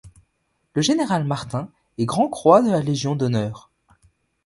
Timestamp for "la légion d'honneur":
2.71-3.69